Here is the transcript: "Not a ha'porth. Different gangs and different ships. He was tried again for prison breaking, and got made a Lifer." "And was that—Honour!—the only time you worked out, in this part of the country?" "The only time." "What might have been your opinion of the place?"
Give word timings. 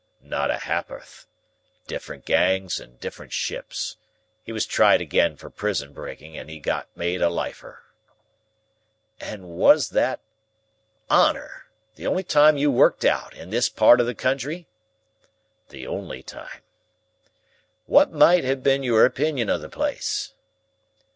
"Not 0.23 0.49
a 0.49 0.57
ha'porth. 0.57 1.27
Different 1.85 2.25
gangs 2.25 2.79
and 2.79 2.99
different 2.99 3.31
ships. 3.33 3.97
He 4.41 4.51
was 4.51 4.65
tried 4.65 4.99
again 4.99 5.35
for 5.37 5.51
prison 5.51 5.93
breaking, 5.93 6.35
and 6.35 6.63
got 6.63 6.87
made 6.97 7.21
a 7.21 7.29
Lifer." 7.29 7.83
"And 9.19 9.47
was 9.47 9.89
that—Honour!—the 9.89 12.07
only 12.07 12.23
time 12.23 12.57
you 12.57 12.71
worked 12.71 13.05
out, 13.05 13.35
in 13.35 13.51
this 13.51 13.69
part 13.69 13.99
of 14.01 14.07
the 14.07 14.15
country?" 14.15 14.67
"The 15.69 15.85
only 15.85 16.23
time." 16.23 16.63
"What 17.85 18.11
might 18.11 18.43
have 18.43 18.63
been 18.63 18.81
your 18.81 19.05
opinion 19.05 19.51
of 19.51 19.61
the 19.61 19.69
place?" 19.69 20.33